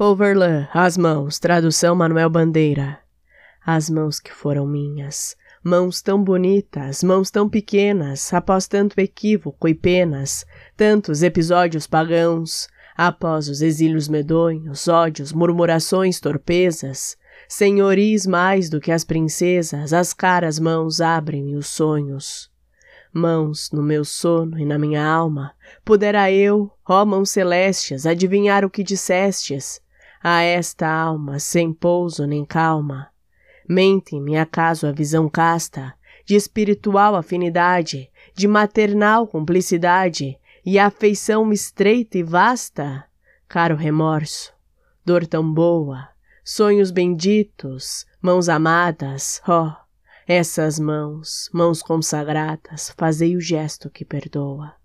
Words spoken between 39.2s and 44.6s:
cumplicidade e afeição estreita e vasta? Caro remorso,